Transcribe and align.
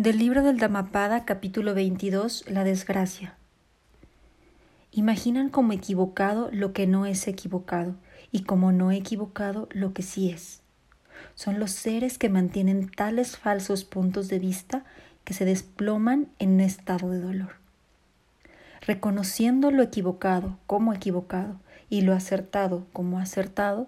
Del 0.00 0.16
libro 0.16 0.42
del 0.42 0.56
Dhammapada, 0.56 1.26
capítulo 1.26 1.74
22, 1.74 2.44
La 2.48 2.64
desgracia. 2.64 3.34
Imaginan 4.92 5.50
como 5.50 5.74
equivocado 5.74 6.48
lo 6.52 6.72
que 6.72 6.86
no 6.86 7.04
es 7.04 7.28
equivocado 7.28 7.96
y 8.32 8.44
como 8.44 8.72
no 8.72 8.92
equivocado 8.92 9.68
lo 9.72 9.92
que 9.92 10.00
sí 10.00 10.30
es. 10.30 10.62
Son 11.34 11.58
los 11.58 11.72
seres 11.72 12.16
que 12.16 12.30
mantienen 12.30 12.88
tales 12.88 13.36
falsos 13.36 13.84
puntos 13.84 14.28
de 14.28 14.38
vista 14.38 14.86
que 15.24 15.34
se 15.34 15.44
desploman 15.44 16.28
en 16.38 16.52
un 16.52 16.60
estado 16.60 17.10
de 17.10 17.20
dolor. 17.20 17.56
Reconociendo 18.80 19.70
lo 19.70 19.82
equivocado 19.82 20.56
como 20.66 20.94
equivocado 20.94 21.60
y 21.90 22.00
lo 22.00 22.14
acertado 22.14 22.86
como 22.94 23.18
acertado, 23.18 23.86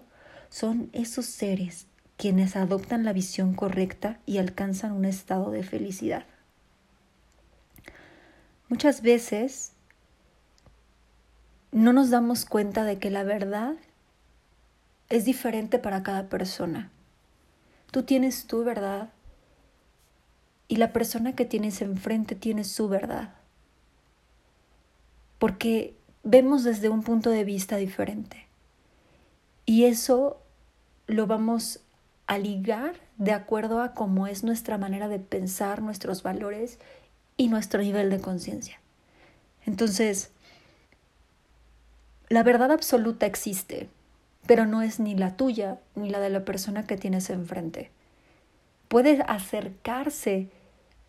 son 0.51 0.91
esos 0.93 1.25
seres 1.25 1.87
quienes 2.17 2.55
adoptan 2.55 3.03
la 3.03 3.13
visión 3.13 3.53
correcta 3.53 4.19
y 4.25 4.37
alcanzan 4.37 4.91
un 4.93 5.05
estado 5.05 5.51
de 5.51 5.63
felicidad. 5.63 6.25
Muchas 8.69 9.01
veces 9.01 9.73
no 11.71 11.93
nos 11.93 12.09
damos 12.09 12.45
cuenta 12.45 12.83
de 12.83 12.99
que 12.99 13.09
la 13.09 13.23
verdad 13.23 13.75
es 15.09 15.25
diferente 15.25 15.79
para 15.79 16.03
cada 16.03 16.29
persona. 16.29 16.91
Tú 17.91 18.03
tienes 18.03 18.47
tu 18.47 18.63
verdad 18.63 19.09
y 20.67 20.77
la 20.77 20.91
persona 20.93 21.35
que 21.35 21.45
tienes 21.45 21.81
enfrente 21.81 22.35
tiene 22.35 22.63
su 22.63 22.87
verdad. 22.87 23.35
Porque 25.37 25.95
vemos 26.23 26.63
desde 26.63 26.89
un 26.89 27.03
punto 27.03 27.29
de 27.29 27.43
vista 27.43 27.75
diferente. 27.75 28.47
Y 29.65 29.85
eso 29.85 30.41
lo 31.05 31.27
vamos 31.27 31.82
a 32.27 32.37
ligar 32.37 32.95
de 33.17 33.31
acuerdo 33.31 33.81
a 33.81 33.93
cómo 33.93 34.27
es 34.27 34.43
nuestra 34.43 34.77
manera 34.77 35.07
de 35.07 35.19
pensar, 35.19 35.81
nuestros 35.81 36.23
valores 36.23 36.79
y 37.37 37.47
nuestro 37.47 37.81
nivel 37.81 38.09
de 38.09 38.21
conciencia. 38.21 38.79
Entonces, 39.65 40.31
la 42.29 42.43
verdad 42.43 42.71
absoluta 42.71 43.25
existe, 43.25 43.89
pero 44.45 44.65
no 44.65 44.81
es 44.81 44.99
ni 44.99 45.15
la 45.15 45.35
tuya 45.35 45.79
ni 45.95 46.09
la 46.09 46.19
de 46.19 46.29
la 46.29 46.45
persona 46.45 46.85
que 46.85 46.97
tienes 46.97 47.29
enfrente. 47.29 47.91
Puede 48.87 49.23
acercarse 49.27 50.49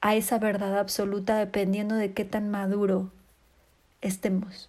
a 0.01 0.15
esa 0.15 0.39
verdad 0.39 0.79
absoluta 0.79 1.37
dependiendo 1.39 1.95
de 1.95 2.13
qué 2.13 2.25
tan 2.25 2.51
maduro 2.51 3.11
estemos. 4.03 4.69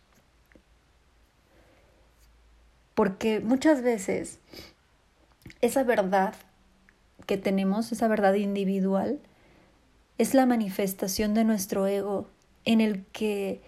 Porque 2.94 3.42
muchas 3.42 3.82
veces 3.82 4.40
esa 5.62 5.84
verdad 5.84 6.34
que 7.26 7.38
tenemos, 7.38 7.92
esa 7.92 8.08
verdad 8.08 8.36
individual, 8.36 9.20
es 10.18 10.34
la 10.34 10.46
manifestación 10.46 11.34
de 11.34 11.44
nuestro 11.44 11.88
ego 11.88 12.28
en 12.64 12.82
el 12.82 13.04
que 13.06 13.62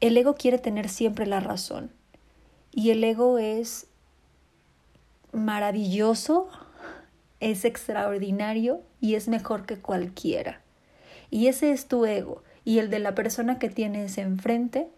el 0.00 0.16
ego 0.16 0.34
quiere 0.34 0.58
tener 0.58 0.88
siempre 0.88 1.26
la 1.26 1.40
razón. 1.40 1.90
Y 2.72 2.90
el 2.90 3.04
ego 3.04 3.38
es 3.38 3.86
maravilloso, 5.32 6.48
es 7.40 7.64
extraordinario 7.64 8.80
y 9.00 9.14
es 9.14 9.28
mejor 9.28 9.66
que 9.66 9.78
cualquiera. 9.78 10.60
Y 11.30 11.48
ese 11.48 11.72
es 11.72 11.86
tu 11.86 12.06
ego. 12.06 12.42
Y 12.64 12.78
el 12.78 12.90
de 12.90 13.00
la 13.00 13.14
persona 13.14 13.58
que 13.58 13.68
tienes 13.68 14.16
enfrente 14.18 14.88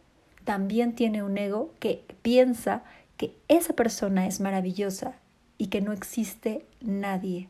también 0.45 0.95
tiene 0.95 1.23
un 1.23 1.39
ego 1.39 1.73
que 1.81 2.05
piensa 2.23 2.83
que 3.17 3.35
esa 3.49 3.73
persona 3.73 4.27
es 4.27 4.41
maravillosa 4.41 5.15
y 5.59 5.69
que 5.69 5.81
no 5.81 5.93
existe 5.93 6.67
nadie 6.81 7.49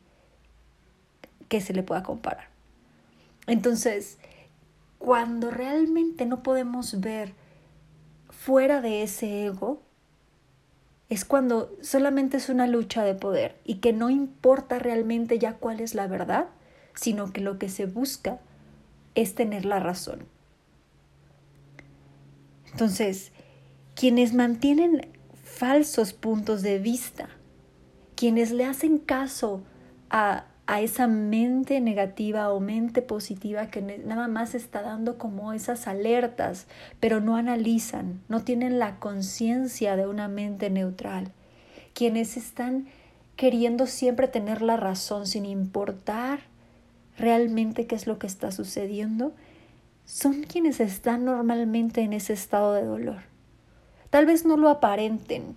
que 1.49 1.61
se 1.61 1.73
le 1.73 1.83
pueda 1.83 2.03
comparar. 2.03 2.49
Entonces, 3.47 4.19
cuando 4.99 5.51
realmente 5.51 6.27
no 6.27 6.43
podemos 6.43 7.01
ver 7.01 7.35
fuera 8.31 8.81
de 8.81 9.03
ese 9.03 9.47
ego, 9.47 9.83
es 11.09 11.25
cuando 11.25 11.71
solamente 11.83 12.39
es 12.39 12.49
una 12.49 12.67
lucha 12.67 13.05
de 13.05 13.15
poder 13.15 13.57
y 13.65 13.77
que 13.77 13.93
no 13.93 14.11
importa 14.11 14.79
realmente 14.79 15.39
ya 15.39 15.55
cuál 15.55 15.81
es 15.81 15.95
la 15.95 16.07
verdad, 16.07 16.49
sino 16.95 17.33
que 17.33 17.41
lo 17.41 17.59
que 17.59 17.69
se 17.69 17.87
busca 17.87 18.41
es 19.15 19.35
tener 19.35 19.65
la 19.65 19.79
razón. 19.81 20.27
Entonces, 22.73 23.31
quienes 23.95 24.35
mantienen 24.35 25.09
falsos 25.45 26.13
puntos 26.13 26.63
de 26.63 26.79
vista 26.79 27.29
quienes 28.17 28.51
le 28.53 28.65
hacen 28.65 28.99
caso 28.99 29.63
a, 30.11 30.45
a 30.67 30.81
esa 30.81 31.07
mente 31.07 31.81
negativa 31.81 32.51
o 32.51 32.61
mente 32.61 33.03
positiva 33.03 33.67
que 33.67 33.83
nada 33.83 34.29
más 34.29 34.55
está 34.55 34.83
dando 34.83 35.19
como 35.19 35.53
esas 35.53 35.87
alertas, 35.87 36.67
pero 37.01 37.21
no 37.21 37.37
analizan, 37.37 38.23
no 38.29 38.43
tienen 38.43 38.79
la 38.79 38.99
conciencia 38.99 39.97
de 39.97 40.07
una 40.07 40.29
mente 40.29 40.71
neutral, 40.71 41.33
quienes 41.93 42.37
están 42.37 42.87
queriendo 43.37 43.87
siempre 43.87 44.29
tener 44.29 44.63
la 44.63 44.77
razón 44.77 45.27
sin 45.27 45.45
importar 45.45 46.41
realmente 47.19 47.87
qué 47.87 47.95
es 47.95 48.07
lo 48.07 48.19
que 48.19 48.27
está 48.27 48.51
sucediendo, 48.51 49.33
son 50.07 50.43
quienes 50.43 50.81
están 50.81 51.25
normalmente 51.25 52.03
en 52.03 52.13
ese 52.13 52.33
estado 52.33 52.75
de 52.75 52.85
dolor. 52.85 53.23
Tal 54.11 54.27
vez 54.27 54.45
no 54.45 54.57
lo 54.57 54.69
aparenten, 54.69 55.57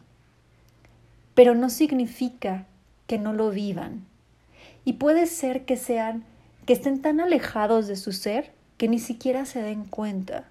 pero 1.38 1.54
no 1.54 1.70
significa 1.70 2.66
que 3.06 3.20
no 3.20 3.32
lo 3.32 3.52
vivan. 3.52 4.08
Y 4.86 4.94
puede 4.94 5.28
ser 5.28 5.66
que 5.66 5.78
sean 5.78 6.26
que 6.66 6.74
estén 6.74 7.00
tan 7.00 7.20
alejados 7.20 7.86
de 7.86 7.96
su 7.96 8.12
ser 8.12 8.52
que 8.78 8.88
ni 8.88 8.98
siquiera 8.98 9.46
se 9.46 9.62
den 9.62 9.86
cuenta. 9.86 10.46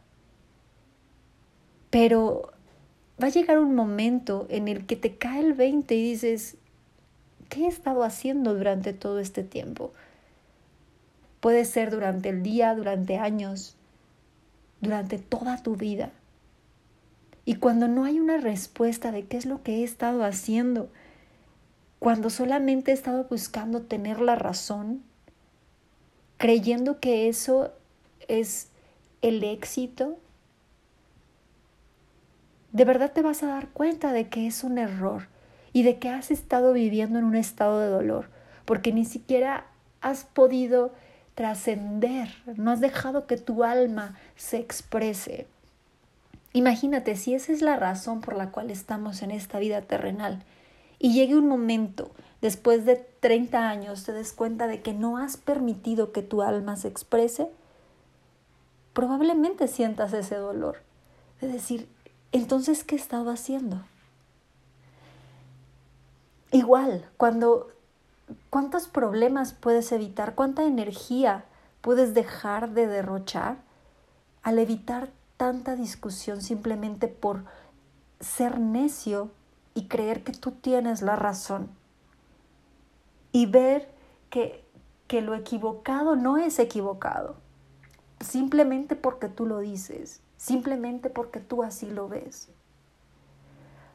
Pero 1.90 2.52
va 3.20 3.26
a 3.26 3.30
llegar 3.30 3.58
un 3.58 3.74
momento 3.74 4.46
en 4.48 4.68
el 4.68 4.86
que 4.86 4.94
te 4.94 5.16
cae 5.16 5.40
el 5.40 5.54
20 5.54 5.92
y 5.92 6.10
dices, 6.10 6.56
¿qué 7.48 7.64
he 7.64 7.66
estado 7.66 8.04
haciendo 8.04 8.54
durante 8.54 8.92
todo 8.92 9.18
este 9.18 9.42
tiempo? 9.42 9.92
Puede 11.40 11.64
ser 11.64 11.90
durante 11.90 12.28
el 12.28 12.44
día, 12.44 12.76
durante 12.76 13.18
años, 13.18 13.74
durante 14.80 15.18
toda 15.18 15.60
tu 15.60 15.74
vida. 15.74 16.12
Y 17.46 17.54
cuando 17.54 17.86
no 17.86 18.04
hay 18.04 18.18
una 18.18 18.38
respuesta 18.38 19.12
de 19.12 19.24
qué 19.24 19.36
es 19.36 19.46
lo 19.46 19.62
que 19.62 19.76
he 19.76 19.84
estado 19.84 20.24
haciendo, 20.24 20.90
cuando 22.00 22.28
solamente 22.28 22.90
he 22.90 22.94
estado 22.94 23.24
buscando 23.30 23.82
tener 23.82 24.20
la 24.20 24.34
razón, 24.34 25.04
creyendo 26.38 26.98
que 26.98 27.28
eso 27.28 27.72
es 28.26 28.68
el 29.22 29.44
éxito, 29.44 30.18
de 32.72 32.84
verdad 32.84 33.12
te 33.12 33.22
vas 33.22 33.44
a 33.44 33.46
dar 33.46 33.68
cuenta 33.68 34.12
de 34.12 34.28
que 34.28 34.48
es 34.48 34.64
un 34.64 34.76
error 34.76 35.28
y 35.72 35.84
de 35.84 35.98
que 35.98 36.08
has 36.08 36.32
estado 36.32 36.72
viviendo 36.72 37.20
en 37.20 37.24
un 37.24 37.36
estado 37.36 37.78
de 37.78 37.86
dolor, 37.86 38.28
porque 38.64 38.92
ni 38.92 39.04
siquiera 39.04 39.68
has 40.00 40.24
podido 40.24 40.92
trascender, 41.36 42.28
no 42.56 42.72
has 42.72 42.80
dejado 42.80 43.28
que 43.28 43.36
tu 43.36 43.62
alma 43.62 44.18
se 44.34 44.58
exprese. 44.58 45.46
Imagínate 46.56 47.16
si 47.16 47.34
esa 47.34 47.52
es 47.52 47.60
la 47.60 47.76
razón 47.76 48.22
por 48.22 48.34
la 48.34 48.50
cual 48.50 48.70
estamos 48.70 49.20
en 49.20 49.30
esta 49.30 49.58
vida 49.58 49.82
terrenal 49.82 50.42
y 50.98 51.12
llegue 51.12 51.36
un 51.36 51.46
momento, 51.46 52.12
después 52.40 52.86
de 52.86 52.96
30 52.96 53.68
años, 53.68 54.04
te 54.04 54.12
des 54.12 54.32
cuenta 54.32 54.66
de 54.66 54.80
que 54.80 54.94
no 54.94 55.18
has 55.18 55.36
permitido 55.36 56.12
que 56.12 56.22
tu 56.22 56.40
alma 56.40 56.76
se 56.76 56.88
exprese, 56.88 57.50
probablemente 58.94 59.68
sientas 59.68 60.14
ese 60.14 60.36
dolor 60.36 60.78
de 61.42 61.48
decir, 61.48 61.90
entonces, 62.32 62.84
¿qué 62.84 62.94
he 62.94 62.98
estado 62.98 63.30
haciendo? 63.30 63.84
Igual, 66.52 67.04
cuando, 67.18 67.68
¿cuántos 68.48 68.88
problemas 68.88 69.52
puedes 69.52 69.92
evitar? 69.92 70.34
¿Cuánta 70.34 70.64
energía 70.64 71.44
puedes 71.82 72.14
dejar 72.14 72.70
de 72.70 72.86
derrochar 72.86 73.58
al 74.42 74.58
evitar 74.58 75.10
tanta 75.36 75.76
discusión 75.76 76.40
simplemente 76.42 77.08
por 77.08 77.44
ser 78.20 78.58
necio 78.58 79.30
y 79.74 79.88
creer 79.88 80.24
que 80.24 80.32
tú 80.32 80.52
tienes 80.52 81.02
la 81.02 81.16
razón. 81.16 81.68
Y 83.32 83.46
ver 83.46 83.88
que, 84.30 84.64
que 85.06 85.20
lo 85.20 85.34
equivocado 85.34 86.16
no 86.16 86.38
es 86.38 86.58
equivocado, 86.58 87.36
simplemente 88.20 88.96
porque 88.96 89.28
tú 89.28 89.44
lo 89.44 89.58
dices, 89.58 90.22
simplemente 90.38 91.10
porque 91.10 91.40
tú 91.40 91.62
así 91.62 91.90
lo 91.90 92.08
ves. 92.08 92.48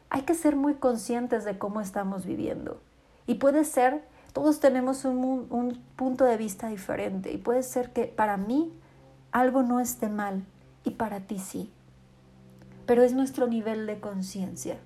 Hay 0.10 0.24
que 0.24 0.36
ser 0.36 0.56
muy 0.56 0.76
conscientes 0.76 1.46
de 1.46 1.58
cómo 1.58 1.82
estamos 1.82 2.26
viviendo. 2.26 2.80
Y 3.26 3.36
puede 3.36 3.64
ser, 3.64 4.04
todos 4.34 4.60
tenemos 4.60 5.06
un, 5.06 5.48
un 5.50 5.84
punto 5.96 6.26
de 6.26 6.38
vista 6.38 6.68
diferente. 6.68 7.32
Y 7.32 7.38
puede 7.38 7.64
ser 7.64 7.92
que 7.94 8.06
para 8.06 8.36
mí 8.38 8.72
algo 9.32 9.64
no 9.64 9.80
esté 9.80 10.10
mal, 10.10 10.46
y 10.84 10.92
para 10.92 11.22
ti 11.22 11.40
sí. 11.40 11.72
Pero 12.86 13.04
es 13.04 13.14
nuestro 13.14 13.48
nivel 13.48 13.86
de 13.88 14.00
conciencia. 14.00 14.80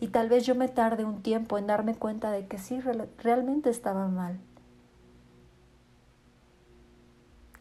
Y 0.00 0.08
tal 0.08 0.28
vez 0.28 0.46
yo 0.46 0.54
me 0.54 0.68
tarde 0.68 1.04
un 1.04 1.22
tiempo 1.22 1.58
en 1.58 1.66
darme 1.66 1.94
cuenta 1.94 2.30
de 2.30 2.46
que 2.46 2.58
sí, 2.58 2.80
realmente 3.18 3.68
estaba 3.68 4.08
mal. 4.08 4.40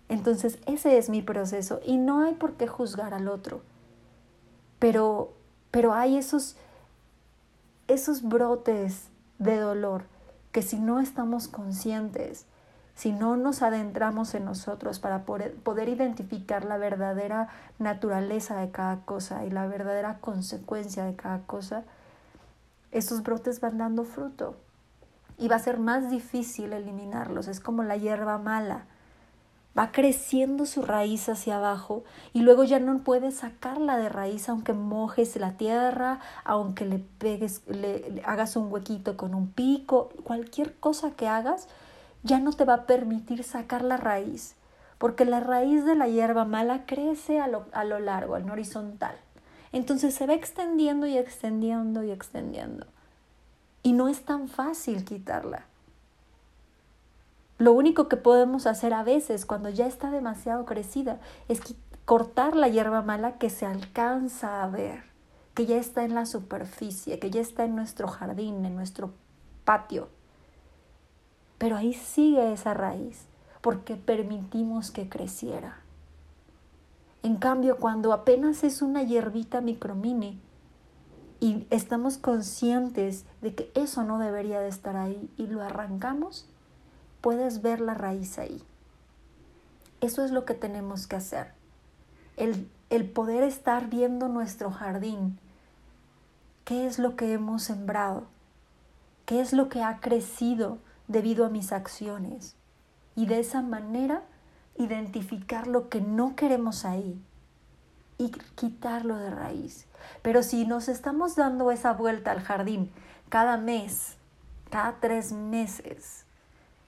Entonces 0.08 0.58
ese 0.66 0.98
es 0.98 1.10
mi 1.10 1.22
proceso 1.22 1.82
y 1.86 1.98
no 1.98 2.24
hay 2.24 2.34
por 2.34 2.54
qué 2.54 2.68
juzgar 2.68 3.14
al 3.14 3.28
otro. 3.28 3.62
Pero, 4.80 5.34
pero 5.70 5.94
hay 5.94 6.18
esos, 6.18 6.56
esos 7.88 8.24
brotes 8.24 9.10
de 9.38 9.58
dolor 9.58 10.04
que 10.52 10.62
si 10.62 10.80
no 10.80 11.00
estamos 11.00 11.48
conscientes, 11.48 12.46
si 13.00 13.14
no 13.14 13.38
nos 13.38 13.62
adentramos 13.62 14.36
en 14.36 14.44
nosotros 14.44 15.00
para 15.00 15.24
poder, 15.24 15.88
identificar 15.88 16.66
la 16.66 16.76
verdadera 16.76 17.48
naturaleza 17.78 18.58
de 18.60 18.72
cada 18.72 19.06
cosa 19.06 19.46
y 19.46 19.50
la 19.52 19.68
verdadera 19.68 20.18
consecuencia 20.20 21.06
de 21.06 21.16
cada 21.16 21.40
cosa, 21.44 21.86
esos 22.92 23.24
brotes 23.24 23.62
van 23.62 23.78
dando 23.78 24.04
fruto 24.04 24.58
y 25.38 25.48
va 25.48 25.56
a 25.56 25.60
ser 25.60 25.80
más 25.80 26.12
difícil 26.12 26.74
eliminarlos. 26.74 27.48
Es 27.48 27.62
como 27.62 27.84
la 27.84 27.96
hierba 27.96 28.38
mala. 28.38 28.84
Va 29.78 29.94
creciendo 29.94 30.66
su 30.66 30.82
raíz 30.82 31.30
hacia 31.30 31.56
abajo 31.56 32.04
y 32.34 32.42
luego 32.42 32.66
ya 32.66 32.82
no 32.82 33.00
puedes 33.00 33.36
sacarla 33.36 33.96
de 33.96 34.10
raíz 34.10 34.50
aunque 34.50 34.74
mojes 34.74 35.38
la 35.38 35.54
tierra, 35.54 36.20
aunque 36.44 36.86
le 36.86 37.00
pegues, 37.00 37.62
le, 37.66 38.22
hagas 38.26 38.58
un 38.58 38.70
huequito 38.70 39.16
con 39.16 39.36
un 39.36 39.48
pico, 39.50 40.10
cualquier 40.26 40.76
cosa 40.76 41.12
que 41.12 41.30
hagas 41.30 41.70
ya 42.24 42.40
no 42.40 42.52
te 42.54 42.66
va 42.66 42.74
a 42.74 42.86
permitir 42.86 43.44
sacar 43.44 43.84
la 43.84 43.98
raíz, 43.98 44.56
porque 44.98 45.26
la 45.26 45.40
raíz 45.40 45.86
de 45.86 45.96
la 45.96 46.08
hierba 46.08 46.46
mala 46.46 46.86
crece 46.86 47.40
a 47.40 47.48
lo, 47.48 47.66
a 47.72 47.84
lo 47.84 48.00
largo, 48.00 48.36
al 48.36 48.50
horizontal. 48.50 49.16
Entonces 49.72 50.14
se 50.16 50.26
va 50.26 50.34
extendiendo 50.34 51.08
y 51.08 51.18
extendiendo 51.18 52.04
y 52.04 52.12
extendiendo. 52.12 52.88
Y 53.84 53.94
no 53.94 54.08
es 54.08 54.24
tan 54.26 54.48
fácil 54.48 55.06
quitarla. 55.06 55.66
Lo 57.60 57.74
único 57.74 58.08
que 58.08 58.18
podemos 58.18 58.68
hacer 58.68 58.94
a 58.94 59.04
veces 59.04 59.46
cuando 59.46 59.70
ya 59.70 59.86
está 59.86 60.12
demasiado 60.12 60.66
crecida 60.66 61.20
es 61.50 61.62
cortar 62.06 62.56
la 62.56 62.70
hierba 62.70 63.02
mala 63.02 63.38
que 63.38 63.50
se 63.50 63.66
alcanza 63.66 64.64
a 64.64 64.68
ver, 64.68 65.04
que 65.54 65.66
ya 65.66 65.78
está 65.78 66.04
en 66.04 66.16
la 66.16 66.26
superficie, 66.26 67.20
que 67.20 67.30
ya 67.30 67.42
está 67.42 67.66
en 67.66 67.76
nuestro 67.76 68.08
jardín, 68.08 68.66
en 68.66 68.76
nuestro 68.76 69.12
patio. 69.66 70.08
Pero 71.60 71.78
ahí 71.78 71.94
sigue 71.94 72.52
esa 72.52 72.74
raíz 72.74 73.26
porque 73.62 73.96
permitimos 73.96 74.90
que 74.90 75.08
creciera. 75.08 75.78
En 77.22 77.36
cambio, 77.36 77.78
cuando 77.78 78.14
apenas 78.14 78.64
es 78.64 78.82
una 78.82 79.04
hierbita 79.04 79.60
micromini 79.60 80.40
y 81.42 81.68
estamos 81.70 82.18
conscientes 82.18 83.26
de 83.42 83.54
que 83.54 83.72
eso 83.76 84.04
no 84.04 84.20
debería 84.20 84.62
de 84.62 84.70
estar 84.70 84.96
ahí 84.96 85.30
y 85.38 85.48
lo 85.48 85.62
arrancamos, 85.62 86.48
puedes 87.20 87.62
ver 87.62 87.82
la 87.82 87.94
raíz 87.94 88.40
ahí. 88.40 88.64
Eso 90.00 90.24
es 90.24 90.32
lo 90.32 90.46
que 90.46 90.54
tenemos 90.54 91.08
que 91.08 91.18
hacer. 91.18 91.52
El, 92.38 92.70
el 92.90 93.10
poder 93.10 93.44
estar 93.44 93.90
viendo 93.90 94.30
nuestro 94.30 94.72
jardín. 94.72 95.38
¿Qué 96.64 96.88
es 96.88 97.00
lo 97.00 97.18
que 97.18 97.34
hemos 97.34 97.64
sembrado? 97.64 98.28
¿Qué 99.26 99.42
es 99.42 99.52
lo 99.52 99.68
que 99.68 99.84
ha 99.84 100.00
crecido 100.00 100.78
debido 101.10 101.46
a 101.46 101.50
mis 101.50 101.74
acciones? 101.74 102.56
Y 103.18 103.26
de 103.26 103.40
esa 103.40 103.62
manera 103.62 104.24
identificar 104.78 105.68
lo 105.68 105.90
que 105.90 106.00
no 106.00 106.38
queremos 106.38 106.86
ahí 106.86 107.22
y 108.18 108.30
quitarlo 108.56 109.18
de 109.18 109.30
raíz. 109.30 109.88
Pero 110.22 110.42
si 110.42 110.66
nos 110.66 110.88
estamos 110.88 111.36
dando 111.36 111.72
esa 111.72 111.92
vuelta 111.94 112.32
al 112.32 112.42
jardín 112.42 112.92
cada 113.28 113.58
mes, 113.58 114.16
cada 114.70 115.00
tres 115.02 115.34
meses, 115.34 116.26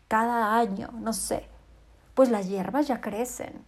cada 0.07 0.57
año, 0.57 0.89
no 0.93 1.13
sé, 1.13 1.47
pues 2.13 2.29
las 2.29 2.47
hierbas 2.47 2.87
ya 2.87 3.01
crecen. 3.01 3.65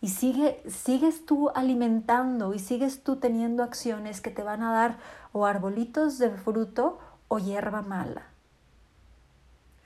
Y 0.00 0.08
sigue, 0.08 0.62
sigues 0.68 1.24
tú 1.24 1.50
alimentando 1.54 2.52
y 2.52 2.58
sigues 2.58 3.02
tú 3.02 3.16
teniendo 3.16 3.62
acciones 3.62 4.20
que 4.20 4.30
te 4.30 4.42
van 4.42 4.62
a 4.62 4.72
dar 4.72 4.98
o 5.32 5.46
arbolitos 5.46 6.18
de 6.18 6.30
fruto 6.30 6.98
o 7.28 7.38
hierba 7.38 7.80
mala. 7.82 8.33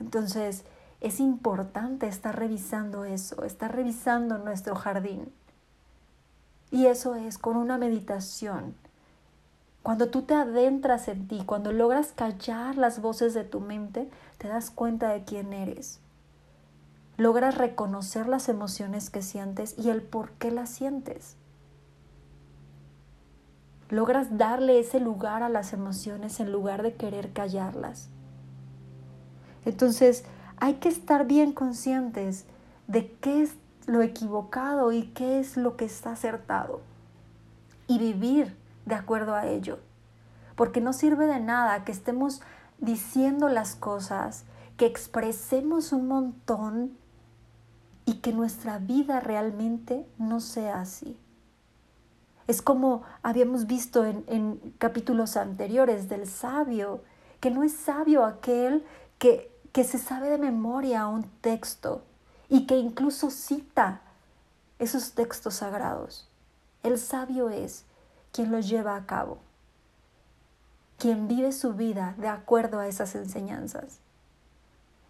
Entonces, 0.01 0.65
es 1.01 1.21
importante 1.21 2.09
estar 2.09 2.39
revisando 2.39 3.05
eso, 3.05 3.45
estar 3.45 3.75
revisando 3.75 4.39
nuestro 4.39 4.75
jardín. 4.75 5.33
Y 6.71 6.87
eso 6.87 7.15
es 7.15 7.39
con 7.39 7.57
una 7.57 7.79
meditación. 7.79 8.75
Cuando 9.83 10.11
tú 10.11 10.23
te 10.23 10.35
adentras 10.35 11.09
en 11.09 11.29
ti, 11.29 11.45
cuando 11.47 11.73
logras 11.73 12.13
callar 12.13 12.77
las 12.77 13.01
voces 13.01 13.33
de 13.33 13.45
tu 13.45 13.61
mente, 13.61 14.11
te 14.37 14.49
das 14.49 14.71
cuenta 14.71 15.09
de 15.09 15.25
quién 15.25 15.53
eres. 15.53 16.01
Logras 17.17 17.57
reconocer 17.57 18.29
las 18.29 18.49
emociones 18.49 19.09
que 19.09 19.23
sientes 19.23 19.75
y 19.79 19.91
el 19.91 20.03
por 20.03 20.33
qué 20.33 20.51
las 20.51 20.69
sientes. 20.69 21.37
Logras 23.89 24.37
darle 24.37 24.79
ese 24.79 25.01
lugar 25.01 25.43
a 25.43 25.49
las 25.49 25.73
emociones 25.73 26.39
en 26.41 26.53
lugar 26.53 26.83
de 26.83 26.95
querer 26.95 27.33
callarlas. 27.33 28.11
Entonces, 29.69 30.25
hay 30.57 30.77
que 30.77 30.89
estar 30.89 31.27
bien 31.27 31.53
conscientes 31.53 32.47
de 32.87 33.13
qué 33.21 33.43
es 33.43 33.53
lo 33.87 34.01
equivocado 34.01 34.93
y 34.93 35.09
qué 35.09 35.41
es 35.41 35.59
lo 35.59 35.77
que 35.77 35.85
está 35.85 36.13
acertado 36.13 36.81
y 37.87 37.99
vivir 37.99 38.57
de 38.87 38.95
acuerdo 38.95 39.35
a 39.35 39.47
ello. 39.47 39.79
Porque 40.57 40.81
no 40.81 40.95
sirve 40.95 41.27
de 41.27 41.39
nada 41.39 41.85
que 41.85 41.93
estemos 41.93 42.41
diciendo 42.79 43.51
las 43.51 43.75
cosas, 43.75 44.45
que 44.79 44.87
expresemos 44.87 45.93
un 45.93 46.09
montón 46.09 46.97
y 48.07 48.21
que 48.21 48.33
nuestra 48.33 48.79
vida 48.79 49.21
realmente 49.21 50.07
no 50.17 50.41
sea 50.41 50.81
así. 50.81 51.19
Es 52.47 52.63
como 52.63 53.03
habíamos 53.23 53.67
visto 53.67 54.07
en, 54.07 54.25
en 54.29 54.75
capítulos 54.79 55.37
anteriores 55.37 56.09
del 56.09 56.27
sabio, 56.27 57.03
que 57.41 57.51
no 57.51 57.63
es 57.65 57.75
sabio 57.75 58.25
aquel 58.25 58.83
que 59.19 59.58
que 59.73 59.85
se 59.85 59.99
sabe 59.99 60.31
de 60.31 60.39
memoria 60.39 61.07
un 61.07 61.25
texto 61.41 62.03
y 62.49 62.67
que 62.67 62.77
incluso 62.77 63.31
cita 63.31 64.01
esos 64.79 65.13
textos 65.13 65.55
sagrados. 65.55 66.29
El 66.83 66.99
sabio 66.99 67.51
es 67.51 67.85
quien 68.33 68.53
los 68.53 68.69
lleva 68.69 68.97
a 68.97 69.07
cabo, 69.07 69.39
quien 70.99 71.29
vive 71.29 71.53
su 71.53 71.75
vida 71.75 72.15
de 72.19 72.29
acuerdo 72.29 72.79
a 72.79 72.87
esas 72.87 73.15
enseñanzas. 73.15 74.01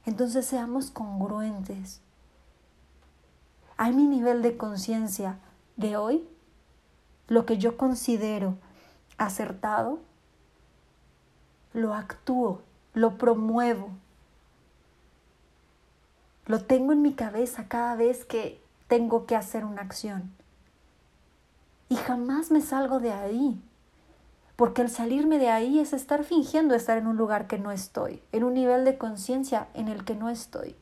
Entonces 0.06 0.46
seamos 0.46 0.90
congruentes. 0.90 2.00
A 3.76 3.90
mi 3.90 4.06
nivel 4.06 4.43
de 4.43 4.56
conciencia 4.56 5.38
de 5.77 5.96
hoy, 5.96 6.27
lo 7.29 7.44
que 7.46 7.58
yo 7.58 7.77
considero 7.77 8.56
acertado, 9.19 9.98
lo 11.74 11.94
actúo, 11.94 12.62
lo 12.94 13.19
promuevo, 13.19 13.91
lo 16.48 16.62
tengo 16.62 16.93
en 16.93 17.02
mi 17.02 17.12
cabeza 17.12 17.69
cada 17.69 17.94
vez 17.94 18.24
que 18.24 18.60
tengo 18.88 19.26
que 19.26 19.36
hacer 19.36 19.64
una 19.64 19.82
acción. 19.82 20.32
Y 21.90 21.96
jamás 21.96 22.50
me 22.50 22.62
salgo 22.62 23.00
de 23.00 23.12
ahí. 23.12 23.60
Porque 24.56 24.82
el 24.82 24.90
salirme 24.90 25.38
de 25.38 25.50
ahí 25.50 25.78
es 25.78 25.93
estar 25.93 26.24
fingiendo 26.24 26.74
estar 26.74 26.98
en 26.98 27.06
un 27.06 27.17
lugar 27.17 27.46
que 27.46 27.58
no 27.58 27.70
estoy, 27.70 28.22
en 28.32 28.43
un 28.43 28.55
nivel 28.55 28.84
de 28.84 28.98
conciencia 28.98 29.69
en 29.74 29.86
el 29.86 30.05
que 30.05 30.17
no 30.17 30.31
estoy. 30.31 30.74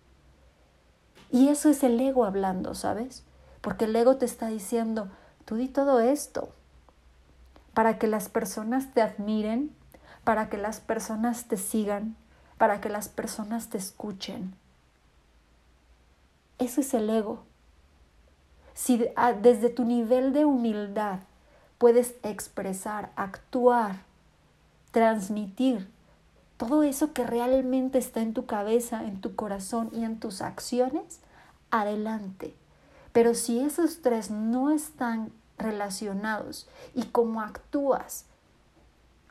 Y 1.31 1.49
eso 1.49 1.69
es 1.69 1.83
el 1.83 2.01
ego 2.01 2.25
hablando, 2.25 2.75
¿sabes? 2.75 3.25
Porque 3.61 3.85
el 3.85 3.95
ego 3.95 4.17
te 4.17 4.25
está 4.25 4.47
diciendo, 4.47 5.09
tú 5.45 5.57
di 5.57 5.69
todo 5.69 6.01
esto 6.01 6.49
para 7.75 7.99
que 7.99 8.07
las 8.07 8.31
personas 8.31 8.95
te 8.95 9.03
admiren, 9.03 9.75
para 10.25 10.49
que 10.49 10.57
las 10.57 10.81
personas 10.81 11.45
te 11.45 11.59
sigan, 11.59 12.17
para 12.57 12.81
que 12.81 12.89
las 12.89 13.09
personas 13.09 13.69
te 13.69 13.77
escuchen. 13.77 14.55
Eso 16.59 16.81
es 16.81 16.95
el 16.95 17.11
ego. 17.11 17.45
Si 18.75 19.07
ah, 19.17 19.33
desde 19.33 19.71
tu 19.71 19.85
nivel 19.85 20.33
de 20.33 20.45
humildad 20.45 21.21
puedes 21.79 22.15
expresar, 22.23 23.11
actuar, 23.17 24.03
transmitir 24.91 25.91
todo 26.57 26.83
eso 26.83 27.13
que 27.13 27.27
realmente 27.27 27.99
está 27.99 28.21
en 28.21 28.33
tu 28.33 28.47
cabeza, 28.47 29.05
en 29.05 29.21
tu 29.21 29.35
corazón 29.35 29.91
y 29.93 30.05
en 30.05 30.19
tus 30.19 30.41
acciones, 30.41 31.21
adelante. 31.71 32.55
Pero 33.13 33.35
si 33.35 33.61
esos 33.61 34.01
tres 34.03 34.31
no 34.31 34.71
están 34.71 35.33
relacionados 35.59 36.69
y 36.95 37.05
cómo 37.05 37.41
actúas 37.41 38.27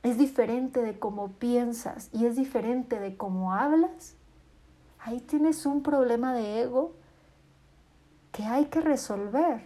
es 0.03 0.19
diferente 0.19 0.81
de 0.83 0.99
cómo 0.99 1.29
piensas 1.29 2.09
y 2.13 2.25
es 2.25 2.35
diferente 2.35 2.99
de 2.99 3.17
cómo 3.17 3.53
hablas, 3.53 4.13
ahí 4.99 5.19
tienes 5.19 5.65
un 5.65 5.81
problema 5.81 6.33
de 6.33 6.61
ego 6.61 6.93
que 8.35 8.43
hay 8.43 8.65
que 8.65 8.81
resolver. 8.81 9.65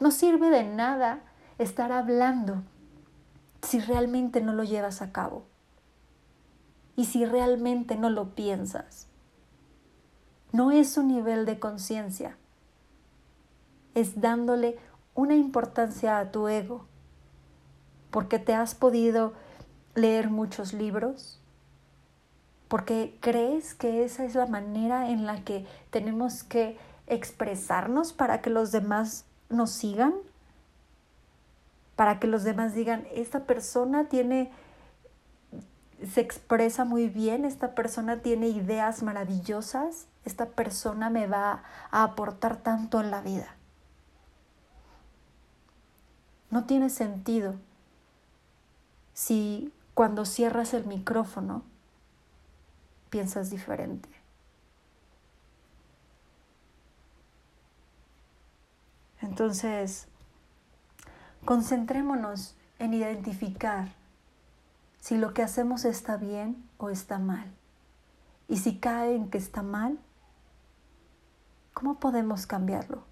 No 0.00 0.10
sirve 0.10 0.50
de 0.50 0.64
nada 0.64 1.20
estar 1.58 1.92
hablando 1.92 2.64
si 3.62 3.78
realmente 3.78 4.40
no 4.40 4.52
lo 4.52 4.64
llevas 4.64 5.02
a 5.02 5.12
cabo 5.12 5.44
y 6.96 7.04
si 7.04 7.24
realmente 7.24 7.94
no 7.94 8.10
lo 8.10 8.34
piensas. 8.34 9.06
No 10.50 10.72
es 10.72 10.98
un 10.98 11.06
nivel 11.06 11.46
de 11.46 11.60
conciencia. 11.60 12.36
Es 13.94 14.20
dándole 14.20 14.76
una 15.14 15.36
importancia 15.36 16.18
a 16.18 16.32
tu 16.32 16.48
ego. 16.48 16.86
Porque 18.10 18.40
te 18.40 18.52
has 18.52 18.74
podido 18.74 19.32
leer 19.94 20.28
muchos 20.28 20.72
libros. 20.72 21.40
Porque 22.66 23.16
crees 23.20 23.76
que 23.76 24.04
esa 24.04 24.24
es 24.24 24.34
la 24.34 24.46
manera 24.46 25.10
en 25.10 25.24
la 25.24 25.44
que 25.44 25.66
tenemos 25.90 26.42
que 26.42 26.76
expresarnos 27.08 28.12
para 28.12 28.40
que 28.40 28.50
los 28.50 28.72
demás 28.72 29.24
nos 29.48 29.70
sigan. 29.70 30.14
Para 31.96 32.20
que 32.20 32.26
los 32.28 32.44
demás 32.44 32.74
digan, 32.74 33.06
esta 33.12 33.40
persona 33.44 34.08
tiene 34.08 34.52
se 36.06 36.20
expresa 36.20 36.84
muy 36.84 37.08
bien, 37.08 37.44
esta 37.44 37.74
persona 37.74 38.18
tiene 38.18 38.48
ideas 38.48 39.02
maravillosas, 39.02 40.06
esta 40.24 40.46
persona 40.46 41.10
me 41.10 41.26
va 41.26 41.64
a 41.90 42.04
aportar 42.04 42.56
tanto 42.58 43.00
en 43.00 43.10
la 43.10 43.20
vida. 43.20 43.54
No 46.50 46.64
tiene 46.64 46.88
sentido 46.88 47.54
si 49.12 49.72
cuando 49.94 50.24
cierras 50.24 50.72
el 50.74 50.86
micrófono 50.86 51.62
piensas 53.10 53.50
diferente. 53.50 54.08
Entonces, 59.38 60.08
concentrémonos 61.44 62.56
en 62.80 62.92
identificar 62.92 63.86
si 64.98 65.16
lo 65.16 65.32
que 65.32 65.44
hacemos 65.44 65.84
está 65.84 66.16
bien 66.16 66.68
o 66.76 66.90
está 66.90 67.20
mal. 67.20 67.46
Y 68.48 68.56
si 68.56 68.80
cae 68.80 69.14
en 69.14 69.30
que 69.30 69.38
está 69.38 69.62
mal, 69.62 69.96
¿cómo 71.72 72.00
podemos 72.00 72.48
cambiarlo? 72.48 73.04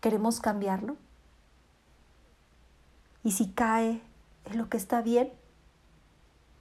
¿Queremos 0.00 0.38
cambiarlo? 0.38 0.96
Y 3.24 3.32
si 3.32 3.50
cae 3.50 4.00
en 4.44 4.58
lo 4.58 4.68
que 4.68 4.76
está 4.76 5.02
bien, 5.02 5.32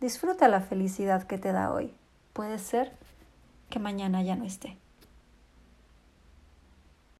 disfruta 0.01 0.47
la 0.47 0.61
felicidad 0.61 1.27
que 1.27 1.37
te 1.37 1.51
da 1.51 1.71
hoy. 1.71 1.93
Puede 2.33 2.57
ser 2.57 2.97
que 3.69 3.77
mañana 3.77 4.23
ya 4.23 4.35
no 4.35 4.45
esté. 4.45 4.82